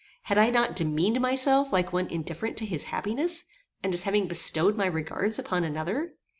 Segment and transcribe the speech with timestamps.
[0.23, 3.43] Had I not demeaned myself like one indifferent to his happiness,
[3.83, 6.09] and as having bestowed my regards upon another?